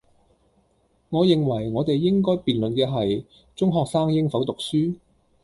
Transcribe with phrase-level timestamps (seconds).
[1.09, 3.23] 我認為，我哋應該辯論嘅係，
[3.55, 4.95] 中學生應否讀書?